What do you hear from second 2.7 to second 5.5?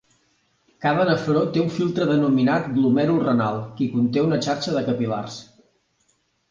glomèrul renal, qui conté una xarxa de capil·lars.